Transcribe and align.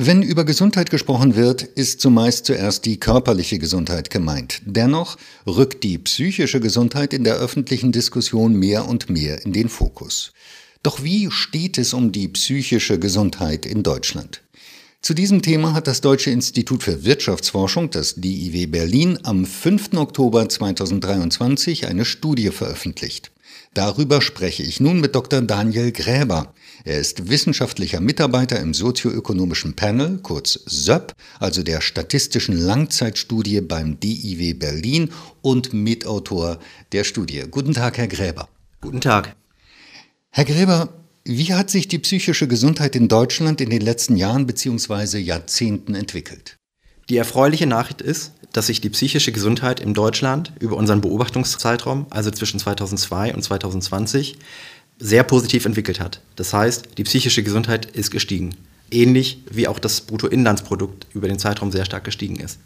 Wenn 0.00 0.22
über 0.22 0.44
Gesundheit 0.44 0.90
gesprochen 0.90 1.34
wird, 1.34 1.64
ist 1.64 2.00
zumeist 2.00 2.46
zuerst 2.46 2.84
die 2.84 3.00
körperliche 3.00 3.58
Gesundheit 3.58 4.10
gemeint. 4.10 4.62
Dennoch 4.64 5.16
rückt 5.44 5.82
die 5.82 5.98
psychische 5.98 6.60
Gesundheit 6.60 7.12
in 7.12 7.24
der 7.24 7.34
öffentlichen 7.34 7.90
Diskussion 7.90 8.54
mehr 8.54 8.86
und 8.86 9.10
mehr 9.10 9.44
in 9.44 9.52
den 9.52 9.68
Fokus. 9.68 10.32
Doch 10.84 11.02
wie 11.02 11.32
steht 11.32 11.78
es 11.78 11.94
um 11.94 12.12
die 12.12 12.28
psychische 12.28 13.00
Gesundheit 13.00 13.66
in 13.66 13.82
Deutschland? 13.82 14.40
Zu 15.02 15.14
diesem 15.14 15.42
Thema 15.42 15.72
hat 15.72 15.88
das 15.88 16.00
Deutsche 16.00 16.30
Institut 16.30 16.84
für 16.84 17.04
Wirtschaftsforschung, 17.04 17.90
das 17.90 18.14
DIW 18.14 18.66
Berlin, 18.66 19.18
am 19.24 19.44
5. 19.44 19.94
Oktober 19.94 20.48
2023 20.48 21.88
eine 21.88 22.04
Studie 22.04 22.50
veröffentlicht. 22.50 23.32
Darüber 23.78 24.20
spreche 24.20 24.64
ich 24.64 24.80
nun 24.80 24.98
mit 24.98 25.14
Dr. 25.14 25.40
Daniel 25.40 25.92
Gräber. 25.92 26.52
Er 26.82 26.98
ist 26.98 27.28
wissenschaftlicher 27.28 28.00
Mitarbeiter 28.00 28.58
im 28.58 28.74
sozioökonomischen 28.74 29.76
Panel, 29.76 30.18
kurz 30.18 30.58
SÖP, 30.66 31.12
also 31.38 31.62
der 31.62 31.80
statistischen 31.80 32.56
Langzeitstudie 32.56 33.60
beim 33.60 34.00
DIW 34.00 34.54
Berlin 34.54 35.10
und 35.42 35.74
Mitautor 35.74 36.58
der 36.90 37.04
Studie. 37.04 37.44
Guten 37.48 37.72
Tag, 37.72 37.98
Herr 37.98 38.08
Gräber. 38.08 38.48
Guten 38.80 39.00
Tag. 39.00 39.36
Herr 40.30 40.44
Gräber, 40.44 40.88
wie 41.22 41.54
hat 41.54 41.70
sich 41.70 41.86
die 41.86 42.00
psychische 42.00 42.48
Gesundheit 42.48 42.96
in 42.96 43.06
Deutschland 43.06 43.60
in 43.60 43.70
den 43.70 43.82
letzten 43.82 44.16
Jahren 44.16 44.48
bzw. 44.48 45.18
Jahrzehnten 45.18 45.94
entwickelt? 45.94 46.56
Die 47.08 47.16
erfreuliche 47.16 47.68
Nachricht 47.68 48.02
ist, 48.02 48.32
dass 48.52 48.66
sich 48.66 48.80
die 48.80 48.90
psychische 48.90 49.32
Gesundheit 49.32 49.80
in 49.80 49.94
Deutschland 49.94 50.52
über 50.58 50.76
unseren 50.76 51.00
Beobachtungszeitraum, 51.00 52.06
also 52.10 52.30
zwischen 52.30 52.58
2002 52.58 53.34
und 53.34 53.42
2020, 53.42 54.38
sehr 54.98 55.22
positiv 55.22 55.64
entwickelt 55.64 56.00
hat. 56.00 56.20
Das 56.36 56.52
heißt, 56.52 56.98
die 56.98 57.04
psychische 57.04 57.42
Gesundheit 57.42 57.86
ist 57.86 58.10
gestiegen. 58.10 58.54
Ähnlich 58.90 59.42
wie 59.50 59.68
auch 59.68 59.78
das 59.78 60.00
Bruttoinlandsprodukt 60.00 61.06
über 61.12 61.28
den 61.28 61.38
Zeitraum 61.38 61.70
sehr 61.70 61.84
stark 61.84 62.04
gestiegen 62.04 62.36
ist. 62.36 62.58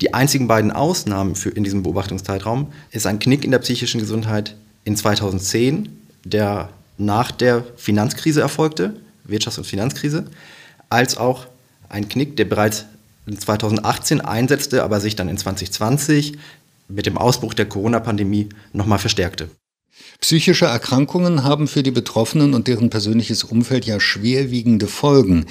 Die 0.00 0.12
einzigen 0.12 0.48
beiden 0.48 0.72
Ausnahmen 0.72 1.34
für 1.34 1.50
in 1.50 1.64
diesem 1.64 1.82
Beobachtungszeitraum 1.82 2.72
ist 2.90 3.06
ein 3.06 3.18
Knick 3.18 3.44
in 3.44 3.50
der 3.50 3.60
psychischen 3.60 4.00
Gesundheit 4.00 4.56
in 4.84 4.96
2010, 4.96 5.88
der 6.24 6.70
nach 6.98 7.30
der 7.30 7.64
Finanzkrise 7.76 8.40
erfolgte, 8.40 8.94
Wirtschafts- 9.26 9.58
und 9.58 9.66
Finanzkrise, 9.66 10.26
als 10.90 11.16
auch 11.16 11.46
ein 11.88 12.08
Knick, 12.08 12.36
der 12.36 12.44
bereits 12.44 12.86
2018 13.26 14.20
einsetzte, 14.20 14.82
aber 14.82 15.00
sich 15.00 15.16
dann 15.16 15.28
in 15.28 15.38
2020 15.38 16.38
mit 16.88 17.06
dem 17.06 17.18
Ausbruch 17.18 17.54
der 17.54 17.66
Corona-Pandemie 17.66 18.50
nochmal 18.72 18.98
verstärkte. 18.98 19.48
Psychische 20.20 20.66
Erkrankungen 20.66 21.44
haben 21.44 21.68
für 21.68 21.82
die 21.82 21.90
Betroffenen 21.90 22.54
und 22.54 22.68
deren 22.68 22.90
persönliches 22.90 23.44
Umfeld 23.44 23.84
ja 23.84 24.00
schwerwiegende 24.00 24.86
Folgen. 24.86 25.46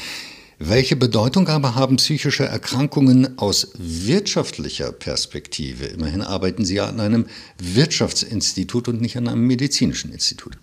Welche 0.59 0.95
Bedeutung 0.95 1.47
aber 1.47 1.75
haben 1.75 1.97
psychische 1.97 2.45
Erkrankungen 2.45 3.37
aus 3.37 3.71
wirtschaftlicher 3.77 4.91
Perspektive? 4.91 5.85
Immerhin 5.85 6.21
arbeiten 6.21 6.63
Sie 6.63 6.75
ja 6.75 6.85
an 6.85 6.99
einem 6.99 7.25
Wirtschaftsinstitut 7.57 8.87
und 8.87 9.01
nicht 9.01 9.17
an 9.17 9.27
einem 9.27 9.45
medizinischen 9.45 10.11
Institut. 10.11 10.57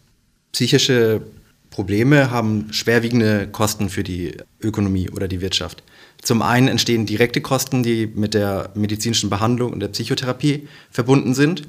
Psychische 0.52 1.22
Probleme 1.70 2.30
haben 2.30 2.72
schwerwiegende 2.72 3.48
Kosten 3.48 3.90
für 3.90 4.02
die 4.02 4.36
Ökonomie 4.60 5.10
oder 5.10 5.28
die 5.28 5.40
Wirtschaft. 5.40 5.82
Zum 6.22 6.42
einen 6.42 6.68
entstehen 6.68 7.06
direkte 7.06 7.40
Kosten, 7.40 7.82
die 7.82 8.06
mit 8.06 8.34
der 8.34 8.70
medizinischen 8.74 9.30
Behandlung 9.30 9.72
und 9.72 9.80
der 9.80 9.88
Psychotherapie 9.88 10.68
verbunden 10.90 11.34
sind, 11.34 11.62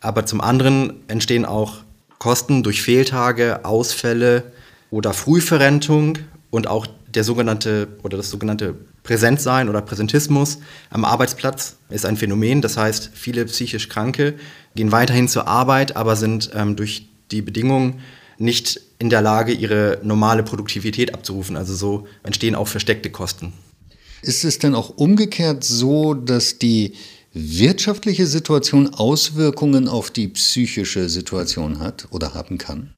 aber 0.00 0.26
zum 0.26 0.40
anderen 0.40 1.02
entstehen 1.08 1.44
auch 1.44 1.78
Kosten 2.18 2.62
durch 2.62 2.82
Fehltage, 2.82 3.64
Ausfälle 3.64 4.52
oder 4.90 5.12
Frühverrentung 5.12 6.18
und 6.50 6.68
auch 6.68 6.86
der 7.08 7.24
sogenannte 7.24 7.88
oder 8.02 8.16
das 8.16 8.30
sogenannte 8.30 8.74
Präsentsein 9.02 9.68
oder 9.68 9.82
Präsentismus 9.82 10.58
am 10.90 11.04
Arbeitsplatz 11.04 11.76
ist 11.88 12.04
ein 12.04 12.16
Phänomen. 12.16 12.60
Das 12.60 12.76
heißt, 12.76 13.10
viele 13.14 13.44
psychisch 13.46 13.88
Kranke 13.88 14.34
gehen 14.74 14.92
weiterhin 14.92 15.28
zur 15.28 15.46
Arbeit, 15.46 15.96
aber 15.96 16.16
sind 16.16 16.50
ähm, 16.54 16.76
durch 16.76 17.08
die 17.30 17.42
Bedingungen 17.42 18.00
nicht 18.38 18.80
in 18.98 19.10
der 19.10 19.22
Lage, 19.22 19.52
ihre 19.52 19.98
normale 20.02 20.42
Produktivität 20.42 21.14
abzurufen. 21.14 21.56
Also 21.56 21.74
so 21.74 22.06
entstehen 22.22 22.54
auch 22.54 22.68
versteckte 22.68 23.10
Kosten. 23.10 23.52
Ist 24.22 24.44
es 24.44 24.58
denn 24.58 24.74
auch 24.74 24.90
umgekehrt 24.96 25.64
so, 25.64 26.14
dass 26.14 26.58
die 26.58 26.94
wirtschaftliche 27.32 28.26
Situation 28.26 28.94
Auswirkungen 28.94 29.88
auf 29.88 30.10
die 30.10 30.28
psychische 30.28 31.08
Situation 31.08 31.80
hat 31.80 32.08
oder 32.10 32.34
haben 32.34 32.58
kann? 32.58 32.94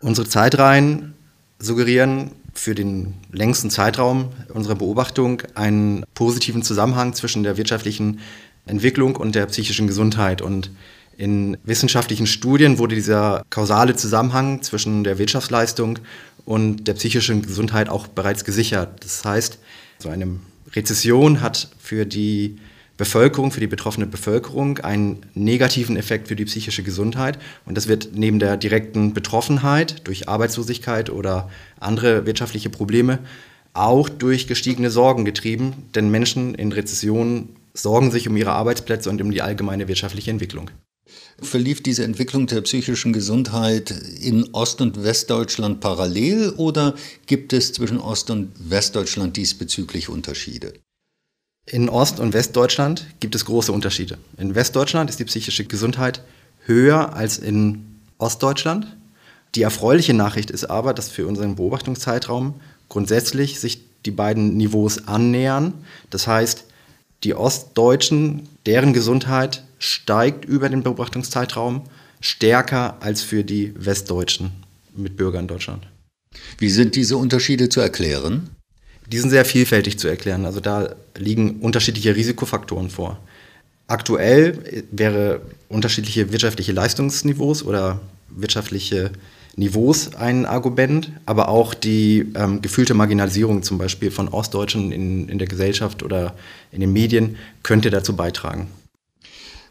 Unsere 0.00 0.28
Zeitreihen 0.28 1.14
suggerieren 1.60 2.32
für 2.54 2.74
den 2.74 3.14
längsten 3.30 3.70
Zeitraum 3.70 4.30
unserer 4.52 4.74
Beobachtung 4.74 5.42
einen 5.54 6.04
positiven 6.14 6.62
Zusammenhang 6.62 7.14
zwischen 7.14 7.44
der 7.44 7.56
wirtschaftlichen 7.56 8.20
Entwicklung 8.66 9.16
und 9.16 9.34
der 9.34 9.46
psychischen 9.46 9.86
Gesundheit. 9.86 10.42
Und 10.42 10.70
in 11.16 11.56
wissenschaftlichen 11.64 12.26
Studien 12.26 12.78
wurde 12.78 12.94
dieser 12.94 13.44
kausale 13.50 13.96
Zusammenhang 13.96 14.62
zwischen 14.62 15.04
der 15.04 15.18
Wirtschaftsleistung 15.18 15.98
und 16.44 16.88
der 16.88 16.94
psychischen 16.94 17.42
Gesundheit 17.42 17.88
auch 17.88 18.06
bereits 18.08 18.44
gesichert. 18.44 19.04
Das 19.04 19.24
heißt, 19.24 19.58
so 20.02 20.08
eine 20.08 20.38
Rezession 20.74 21.40
hat 21.40 21.68
für 21.78 22.04
die 22.04 22.58
Bevölkerung, 22.96 23.50
für 23.50 23.60
die 23.60 23.66
betroffene 23.66 24.06
Bevölkerung 24.06 24.78
einen 24.78 25.26
negativen 25.34 25.96
Effekt 25.96 26.28
für 26.28 26.36
die 26.36 26.44
psychische 26.44 26.82
Gesundheit. 26.82 27.38
Und 27.64 27.76
das 27.76 27.88
wird 27.88 28.10
neben 28.14 28.38
der 28.38 28.56
direkten 28.56 29.14
Betroffenheit 29.14 30.06
durch 30.06 30.28
Arbeitslosigkeit 30.28 31.10
oder 31.10 31.50
andere 31.80 32.26
wirtschaftliche 32.26 32.70
Probleme 32.70 33.18
auch 33.74 34.08
durch 34.08 34.46
gestiegene 34.46 34.90
Sorgen 34.90 35.24
getrieben. 35.24 35.72
Denn 35.94 36.10
Menschen 36.10 36.54
in 36.54 36.72
Rezessionen 36.72 37.56
sorgen 37.74 38.10
sich 38.10 38.28
um 38.28 38.36
ihre 38.36 38.52
Arbeitsplätze 38.52 39.08
und 39.08 39.20
um 39.22 39.30
die 39.30 39.42
allgemeine 39.42 39.88
wirtschaftliche 39.88 40.30
Entwicklung. 40.30 40.70
Verlief 41.40 41.82
diese 41.82 42.04
Entwicklung 42.04 42.46
der 42.46 42.60
psychischen 42.60 43.12
Gesundheit 43.12 43.90
in 43.90 44.52
Ost- 44.52 44.80
und 44.80 45.02
Westdeutschland 45.02 45.80
parallel 45.80 46.50
oder 46.50 46.94
gibt 47.26 47.52
es 47.52 47.72
zwischen 47.72 47.98
Ost- 47.98 48.30
und 48.30 48.52
Westdeutschland 48.70 49.36
diesbezüglich 49.36 50.08
Unterschiede? 50.08 50.74
In 51.66 51.88
Ost- 51.88 52.20
und 52.20 52.32
Westdeutschland 52.32 53.06
gibt 53.20 53.34
es 53.34 53.44
große 53.44 53.72
Unterschiede. 53.72 54.18
In 54.36 54.54
Westdeutschland 54.54 55.08
ist 55.10 55.20
die 55.20 55.24
psychische 55.24 55.64
Gesundheit 55.64 56.22
höher 56.64 57.14
als 57.14 57.38
in 57.38 58.00
Ostdeutschland. 58.18 58.96
Die 59.54 59.62
erfreuliche 59.62 60.14
Nachricht 60.14 60.50
ist 60.50 60.64
aber, 60.64 60.94
dass 60.94 61.08
für 61.08 61.26
unseren 61.26 61.56
Beobachtungszeitraum 61.56 62.54
grundsätzlich 62.88 63.60
sich 63.60 63.80
die 64.04 64.10
beiden 64.10 64.56
Niveaus 64.56 65.06
annähern. 65.06 65.74
Das 66.10 66.26
heißt, 66.26 66.64
die 67.24 67.34
Ostdeutschen, 67.34 68.48
deren 68.66 68.92
Gesundheit 68.92 69.64
steigt 69.78 70.44
über 70.44 70.68
den 70.68 70.82
Beobachtungszeitraum 70.82 71.82
stärker 72.20 72.96
als 73.00 73.22
für 73.22 73.44
die 73.44 73.72
Westdeutschen 73.76 74.52
mit 74.94 75.16
Bürgern 75.16 75.42
in 75.42 75.48
Deutschland. 75.48 75.86
Wie 76.58 76.70
sind 76.70 76.94
diese 76.94 77.16
Unterschiede 77.16 77.68
zu 77.68 77.80
erklären? 77.80 78.50
Die 79.06 79.18
sind 79.18 79.30
sehr 79.30 79.44
vielfältig 79.44 79.98
zu 79.98 80.08
erklären. 80.08 80.46
Also 80.46 80.60
da 80.60 80.94
liegen 81.16 81.60
unterschiedliche 81.60 82.14
Risikofaktoren 82.14 82.90
vor. 82.90 83.18
Aktuell 83.88 84.84
wäre 84.90 85.42
unterschiedliche 85.68 86.32
wirtschaftliche 86.32 86.72
Leistungsniveaus 86.72 87.64
oder 87.64 88.00
wirtschaftliche 88.28 89.10
Niveaus 89.56 90.14
ein 90.14 90.46
Argument, 90.46 91.12
aber 91.26 91.48
auch 91.48 91.74
die 91.74 92.32
ähm, 92.34 92.62
gefühlte 92.62 92.94
Marginalisierung 92.94 93.62
zum 93.62 93.76
Beispiel 93.78 94.10
von 94.10 94.28
Ostdeutschen 94.28 94.92
in, 94.92 95.28
in 95.28 95.38
der 95.38 95.48
Gesellschaft 95.48 96.02
oder 96.02 96.34
in 96.70 96.80
den 96.80 96.92
Medien 96.92 97.36
könnte 97.62 97.90
dazu 97.90 98.16
beitragen. 98.16 98.68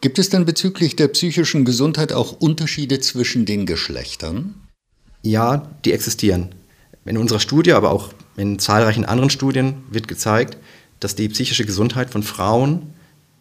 Gibt 0.00 0.18
es 0.18 0.28
denn 0.28 0.44
bezüglich 0.44 0.96
der 0.96 1.08
psychischen 1.08 1.64
Gesundheit 1.64 2.12
auch 2.12 2.32
Unterschiede 2.32 3.00
zwischen 3.00 3.44
den 3.44 3.66
Geschlechtern? 3.66 4.54
Ja, 5.22 5.70
die 5.84 5.92
existieren. 5.92 6.54
In 7.04 7.18
unserer 7.18 7.40
Studie, 7.40 7.72
aber 7.72 7.90
auch 7.90 8.12
in 8.36 8.58
zahlreichen 8.58 9.04
anderen 9.04 9.30
Studien 9.30 9.82
wird 9.90 10.08
gezeigt, 10.08 10.56
dass 11.00 11.16
die 11.16 11.28
psychische 11.28 11.64
Gesundheit 11.64 12.10
von 12.10 12.22
Frauen 12.22 12.94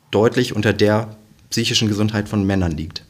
deutlich 0.09 0.55
unter 0.55 0.73
der 0.73 1.15
psychischen 1.49 1.87
Gesundheit 1.87 2.29
von 2.29 2.45
Männern 2.45 2.71
liegt. 2.71 3.05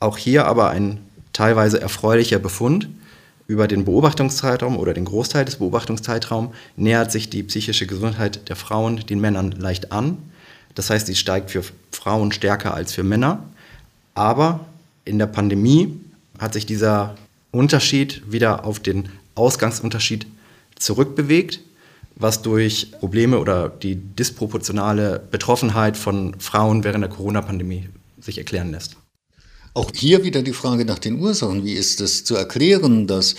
Auch 0.00 0.18
hier 0.18 0.46
aber 0.46 0.70
ein 0.70 1.00
teilweise 1.34 1.78
erfreulicher 1.80 2.38
Befund. 2.38 2.88
Über 3.46 3.68
den 3.68 3.84
Beobachtungszeitraum 3.84 4.78
oder 4.78 4.94
den 4.94 5.04
Großteil 5.04 5.44
des 5.44 5.56
Beobachtungszeitraums 5.56 6.54
nähert 6.76 7.12
sich 7.12 7.28
die 7.28 7.42
psychische 7.42 7.86
Gesundheit 7.86 8.48
der 8.48 8.56
Frauen 8.56 9.04
den 9.04 9.20
Männern 9.20 9.52
leicht 9.52 9.92
an. 9.92 10.16
Das 10.74 10.88
heißt, 10.88 11.06
sie 11.06 11.14
steigt 11.14 11.50
für 11.50 11.62
Frauen 11.90 12.32
stärker 12.32 12.72
als 12.72 12.94
für 12.94 13.02
Männer. 13.02 13.42
Aber 14.14 14.60
in 15.04 15.18
der 15.18 15.26
Pandemie 15.26 16.00
hat 16.38 16.54
sich 16.54 16.64
dieser 16.64 17.16
Unterschied 17.50 18.22
wieder 18.32 18.64
auf 18.64 18.80
den 18.80 19.10
Ausgangsunterschied 19.34 20.26
zurückbewegt, 20.76 21.60
was 22.16 22.42
durch 22.42 22.92
Probleme 22.92 23.38
oder 23.38 23.68
die 23.68 23.96
disproportionale 23.96 25.20
Betroffenheit 25.30 25.96
von 25.96 26.34
Frauen 26.40 26.82
während 26.84 27.02
der 27.02 27.10
Corona-Pandemie 27.10 27.88
sich 28.20 28.38
erklären 28.38 28.70
lässt. 28.70 28.96
Auch 29.76 29.90
hier 29.92 30.22
wieder 30.22 30.42
die 30.42 30.52
Frage 30.52 30.84
nach 30.84 31.00
den 31.00 31.18
Ursachen. 31.18 31.64
Wie 31.64 31.72
ist 31.72 32.00
es 32.00 32.24
zu 32.24 32.36
erklären, 32.36 33.08
dass 33.08 33.34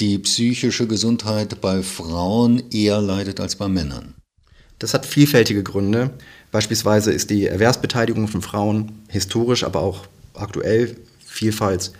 die 0.00 0.18
psychische 0.18 0.88
Gesundheit 0.88 1.60
bei 1.60 1.80
Frauen 1.84 2.60
eher 2.72 3.00
leidet 3.00 3.38
als 3.38 3.54
bei 3.54 3.68
Männern? 3.68 4.14
Das 4.80 4.94
hat 4.94 5.06
vielfältige 5.06 5.62
Gründe. 5.62 6.10
Beispielsweise 6.50 7.12
ist 7.12 7.30
die 7.30 7.46
Erwerbsbeteiligung 7.46 8.26
von 8.26 8.42
Frauen 8.42 8.98
historisch, 9.08 9.62
aber 9.62 9.80
auch 9.80 10.08
aktuell 10.34 10.96
vielfalt 11.24 11.92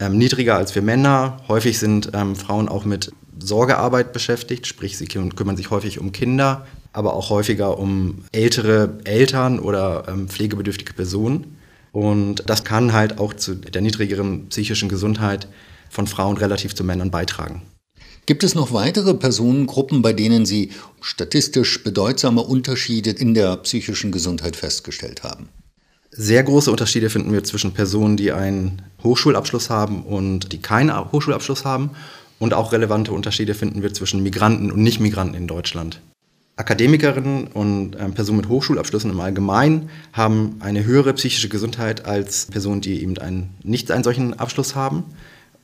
ähm, 0.00 0.18
niedriger 0.18 0.56
als 0.56 0.72
für 0.72 0.82
Männer. 0.82 1.36
Häufig 1.46 1.78
sind 1.78 2.10
ähm, 2.14 2.34
Frauen 2.34 2.68
auch 2.68 2.84
mit 2.84 3.12
Sorgearbeit 3.38 4.12
beschäftigt, 4.12 4.66
sprich 4.66 4.98
sie 4.98 5.06
kümmern 5.06 5.56
sich 5.56 5.70
häufig 5.70 6.00
um 6.00 6.10
Kinder, 6.10 6.66
aber 6.92 7.14
auch 7.14 7.30
häufiger 7.30 7.78
um 7.78 8.24
ältere 8.32 8.98
Eltern 9.04 9.60
oder 9.60 10.08
ähm, 10.08 10.28
pflegebedürftige 10.28 10.92
Personen. 10.92 11.57
Und 11.92 12.42
das 12.46 12.64
kann 12.64 12.92
halt 12.92 13.18
auch 13.18 13.34
zu 13.34 13.54
der 13.54 13.82
niedrigeren 13.82 14.48
psychischen 14.48 14.88
Gesundheit 14.88 15.48
von 15.90 16.06
Frauen 16.06 16.36
relativ 16.36 16.74
zu 16.74 16.84
Männern 16.84 17.10
beitragen. 17.10 17.62
Gibt 18.26 18.44
es 18.44 18.54
noch 18.54 18.74
weitere 18.74 19.14
Personengruppen, 19.14 20.02
bei 20.02 20.12
denen 20.12 20.44
Sie 20.44 20.72
statistisch 21.00 21.82
bedeutsame 21.82 22.42
Unterschiede 22.42 23.10
in 23.10 23.32
der 23.32 23.56
psychischen 23.56 24.12
Gesundheit 24.12 24.54
festgestellt 24.54 25.22
haben? 25.22 25.48
Sehr 26.10 26.42
große 26.42 26.70
Unterschiede 26.70 27.08
finden 27.08 27.32
wir 27.32 27.44
zwischen 27.44 27.72
Personen, 27.72 28.18
die 28.18 28.32
einen 28.32 28.82
Hochschulabschluss 29.02 29.70
haben 29.70 30.02
und 30.02 30.52
die 30.52 30.60
keinen 30.60 30.94
Hochschulabschluss 31.10 31.64
haben. 31.64 31.90
Und 32.38 32.54
auch 32.54 32.72
relevante 32.72 33.12
Unterschiede 33.12 33.54
finden 33.54 33.82
wir 33.82 33.94
zwischen 33.94 34.22
Migranten 34.22 34.70
und 34.70 34.82
Nichtmigranten 34.82 35.34
in 35.34 35.46
Deutschland. 35.46 36.00
Akademikerinnen 36.58 37.46
und 37.46 37.94
äh, 37.94 38.08
Personen 38.08 38.38
mit 38.38 38.48
Hochschulabschlüssen 38.48 39.12
im 39.12 39.20
Allgemeinen 39.20 39.90
haben 40.12 40.56
eine 40.58 40.84
höhere 40.84 41.12
psychische 41.14 41.48
Gesundheit 41.48 42.04
als 42.04 42.46
Personen, 42.46 42.80
die 42.80 43.00
eben 43.00 43.16
einen, 43.18 43.54
nicht 43.62 43.92
einen 43.92 44.02
solchen 44.02 44.34
Abschluss 44.34 44.74
haben. 44.74 45.04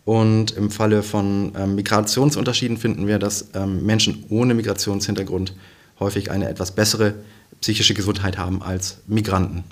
Und 0.04 0.52
im 0.52 0.70
Falle 0.70 1.02
von 1.02 1.52
ähm, 1.58 1.74
Migrationsunterschieden 1.74 2.76
finden 2.76 3.08
wir, 3.08 3.18
dass 3.18 3.48
ähm, 3.54 3.84
Menschen 3.84 4.24
ohne 4.28 4.54
Migrationshintergrund 4.54 5.54
häufig 5.98 6.30
eine 6.30 6.48
etwas 6.48 6.72
bessere 6.72 7.14
psychische 7.60 7.94
Gesundheit 7.94 8.38
haben 8.38 8.62
als 8.62 8.98
Migranten. 9.08 9.64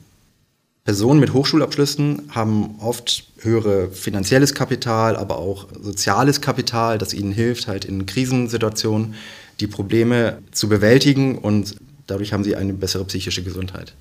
Personen 0.85 1.21
mit 1.21 1.33
Hochschulabschlüssen 1.33 2.31
haben 2.31 2.75
oft 2.81 3.29
höhere 3.39 3.91
finanzielles 3.93 4.55
Kapital, 4.55 5.15
aber 5.15 5.39
auch 5.39 5.69
soziales 5.81 6.41
Kapital, 6.41 6.99
das 6.99 7.15
ihnen 7.15 7.31
hilft, 7.31 7.69
halt 7.69 7.85
in 7.85 8.07
Krisensituationen 8.07 9.15
die 9.63 9.69
Probleme 9.69 10.39
zu 10.51 10.69
bewältigen 10.69 11.39
und 11.39 11.77
dadurch 12.07 12.33
haben 12.33 12.45
sie 12.45 12.57
eine 12.57 12.75
bessere 12.75 13.05
psychische 13.05 13.43
Gesundheit. 13.43 13.95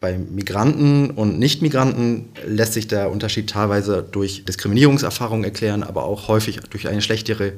Bei 0.00 0.18
Migranten 0.18 1.10
und 1.10 1.38
Nichtmigranten 1.38 2.26
lässt 2.46 2.74
sich 2.74 2.86
der 2.86 3.10
Unterschied 3.10 3.48
teilweise 3.48 4.02
durch 4.02 4.44
Diskriminierungserfahrungen 4.44 5.44
erklären, 5.44 5.82
aber 5.82 6.04
auch 6.04 6.28
häufig 6.28 6.60
durch 6.70 6.88
eine 6.88 7.00
schlechtere 7.00 7.54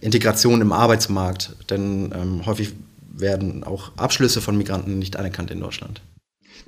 Integration 0.00 0.62
im 0.62 0.72
Arbeitsmarkt. 0.72 1.56
Denn 1.68 2.10
ähm, 2.14 2.46
häufig 2.46 2.72
werden 3.12 3.64
auch 3.64 3.92
Abschlüsse 3.96 4.40
von 4.40 4.56
Migranten 4.56 4.98
nicht 4.98 5.16
anerkannt 5.16 5.50
in 5.50 5.60
Deutschland. 5.60 6.00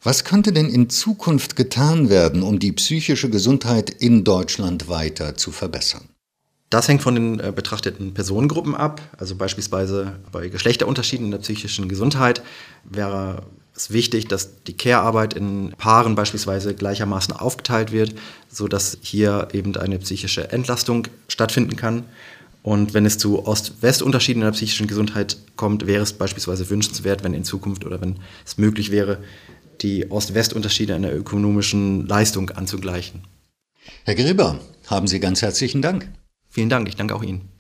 Was 0.03 0.25
könnte 0.25 0.53
denn 0.53 0.69
in 0.69 0.91
Zukunft 0.91 1.57
getan 1.57 2.11
werden, 2.11 2.43
um 2.43 2.59
die 2.59 2.73
psychische 2.73 3.31
Gesundheit 3.31 3.89
in 3.91 4.23
Deutschland 4.23 4.89
weiter 4.89 5.37
zu 5.37 5.51
verbessern? 5.51 6.09
Das 6.71 6.89
hängt 6.89 7.03
von 7.03 7.15
den 7.15 7.39
äh, 7.39 7.53
betrachteten 7.55 8.13
Personengruppen 8.13 8.75
ab. 8.75 9.01
Also 9.19 9.37
beispielsweise 9.37 10.19
bei 10.33 10.49
Geschlechterunterschieden 10.49 11.27
in 11.27 11.31
der 11.31 11.39
psychischen 11.39 11.89
Gesundheit 11.89 12.43
wäre 12.85 13.43
es 13.75 13.91
wichtig, 13.93 14.27
dass 14.27 14.65
die 14.65 14.77
Care-Arbeit 14.77 15.35
in 15.35 15.75
Paaren 15.79 16.15
beispielsweise 16.15 16.75
gleichermaßen 16.75 17.35
aufgeteilt 17.35 17.93
wird, 17.93 18.15
sodass 18.49 18.99
hier 19.01 19.49
eben 19.53 19.77
eine 19.77 19.99
psychische 19.99 20.51
Entlastung 20.51 21.07
stattfinden 21.29 21.77
kann. 21.77 22.05
Und 22.63 22.95
wenn 22.95 23.07
es 23.07 23.17
zu 23.17 23.47
Ost-West-Unterschieden 23.47 24.41
in 24.41 24.47
der 24.47 24.53
psychischen 24.53 24.89
Gesundheit 24.89 25.37
kommt, 25.55 25.87
wäre 25.87 26.03
es 26.03 26.15
beispielsweise 26.15 26.69
wünschenswert, 26.69 27.23
wenn 27.23 27.33
in 27.33 27.45
Zukunft 27.45 27.85
oder 27.85 28.01
wenn 28.01 28.17
es 28.45 28.59
möglich 28.59 28.91
wäre, 28.91 29.19
die 29.83 30.11
Ost-West-Unterschiede 30.11 30.95
in 30.95 31.03
der 31.03 31.17
ökonomischen 31.17 32.09
Leistung 32.09 32.51
anzugleichen. 32.51 33.23
Herr 34.05 34.17
Gräber, 34.17 34.59
haben 34.87 35.07
Sie 35.07 35.21
ganz 35.21 35.43
herzlichen 35.43 35.81
Dank. 35.81 36.09
Vielen 36.57 36.71
Dank, 36.71 36.89
ich 36.89 36.97
danke 36.97 37.15
auch 37.15 37.23
Ihnen. 37.23 37.56